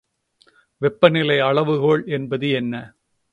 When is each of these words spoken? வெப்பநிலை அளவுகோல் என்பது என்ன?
வெப்பநிலை 0.81 1.39
அளவுகோல் 1.39 2.03
என்பது 2.07 2.49
என்ன? 2.49 2.73